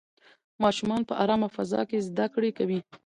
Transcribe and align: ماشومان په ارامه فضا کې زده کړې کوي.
ماشومان 0.63 1.01
په 1.09 1.13
ارامه 1.23 1.49
فضا 1.55 1.81
کې 1.89 2.05
زده 2.07 2.25
کړې 2.33 2.51
کوي. 2.57 2.79